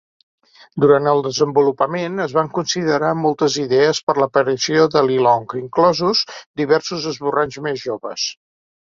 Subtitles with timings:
[0.83, 6.23] Durant el desenvolupament, es van considerar moltes idees per l'aparició de Li Long, inclosos
[6.63, 8.25] diversos esborranys més joves.